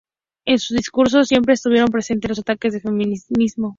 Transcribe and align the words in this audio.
En 0.45 0.57
su 0.57 0.73
discurso 0.73 1.23
siempre 1.25 1.53
estuvieron 1.53 1.89
presentes 1.89 2.29
los 2.29 2.39
ataques 2.39 2.83
al 2.83 2.93
menemismo. 2.93 3.69